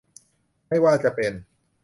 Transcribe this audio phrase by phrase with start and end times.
[0.67, 1.31] ไม่ว่าจะเป็น